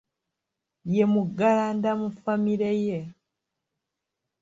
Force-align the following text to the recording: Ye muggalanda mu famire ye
Ye 0.93 1.03
muggalanda 1.13 1.89
mu 1.99 2.09
famire 2.21 2.71
ye 2.87 2.99